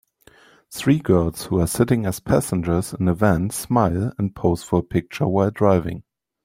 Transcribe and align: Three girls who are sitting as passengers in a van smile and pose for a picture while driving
Three 0.71 0.97
girls 0.97 1.43
who 1.45 1.59
are 1.61 1.67
sitting 1.67 2.07
as 2.07 2.19
passengers 2.19 2.91
in 2.91 3.07
a 3.07 3.13
van 3.13 3.51
smile 3.51 4.11
and 4.17 4.33
pose 4.35 4.63
for 4.63 4.79
a 4.79 4.81
picture 4.81 5.27
while 5.27 5.51
driving 5.51 6.01